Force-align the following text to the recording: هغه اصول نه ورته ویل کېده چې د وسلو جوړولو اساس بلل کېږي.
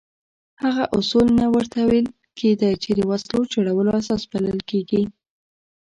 هغه 0.63 0.83
اصول 0.97 1.27
نه 1.39 1.45
ورته 1.53 1.79
ویل 1.89 2.07
کېده 2.39 2.69
چې 2.83 2.89
د 2.93 2.99
وسلو 3.09 3.39
جوړولو 3.53 3.91
اساس 3.99 4.21
بلل 4.31 4.59
کېږي. 4.69 5.01